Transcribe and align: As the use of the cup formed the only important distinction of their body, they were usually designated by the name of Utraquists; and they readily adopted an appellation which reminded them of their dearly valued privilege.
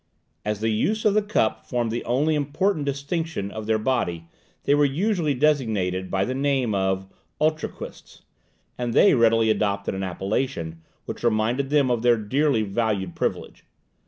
As 0.43 0.61
the 0.61 0.71
use 0.71 1.05
of 1.05 1.13
the 1.13 1.21
cup 1.21 1.63
formed 1.67 1.91
the 1.91 2.03
only 2.05 2.33
important 2.33 2.85
distinction 2.85 3.51
of 3.51 3.67
their 3.67 3.77
body, 3.77 4.25
they 4.63 4.73
were 4.73 4.83
usually 4.83 5.35
designated 5.35 6.09
by 6.09 6.25
the 6.25 6.33
name 6.33 6.73
of 6.73 7.05
Utraquists; 7.39 8.23
and 8.79 8.95
they 8.95 9.13
readily 9.13 9.51
adopted 9.51 9.93
an 9.93 10.01
appellation 10.01 10.81
which 11.05 11.21
reminded 11.23 11.69
them 11.69 11.91
of 11.91 12.01
their 12.01 12.17
dearly 12.17 12.63
valued 12.63 13.13
privilege. 13.15 13.63